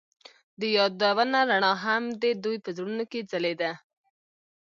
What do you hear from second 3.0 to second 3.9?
کې ځلېده.